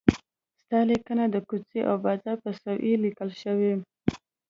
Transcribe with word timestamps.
ستا 0.61 0.79
لیکنه 0.89 1.23
د 1.29 1.35
کوڅې 1.47 1.79
او 1.89 1.95
بازار 2.05 2.37
په 2.43 2.51
سویې 2.61 2.95
لیکل 3.05 3.29
شوې. 3.41 3.73